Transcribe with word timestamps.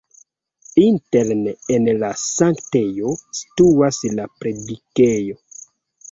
Interne 0.83 1.51
en 1.75 1.83
la 2.03 2.07
sanktejo 2.21 3.11
situas 3.41 3.99
la 4.13 4.25
predikejo. 4.39 5.37